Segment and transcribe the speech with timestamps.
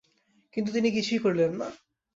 [0.53, 1.67] কিন্তু তিনি কিছুই করিলেন না।